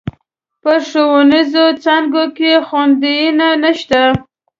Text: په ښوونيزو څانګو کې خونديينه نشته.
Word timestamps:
په 0.61 0.73
ښوونيزو 0.87 1.65
څانګو 1.83 2.23
کې 2.37 2.51
خونديينه 2.67 3.47
نشته. 3.63 4.01